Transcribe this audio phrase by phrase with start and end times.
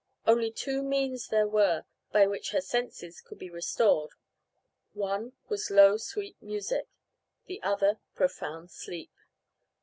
[0.25, 4.09] Only two means there were by which her senses could be restored:
[4.93, 6.87] one was low sweet music,
[7.45, 9.11] the other profound sleep.